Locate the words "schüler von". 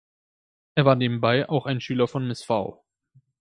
1.79-2.27